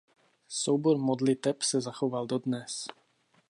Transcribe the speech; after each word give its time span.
Soubor 0.49 0.97
modliteb 0.99 1.61
se 1.61 1.77
dochoval 1.79 2.27
dodnes. 2.27 2.87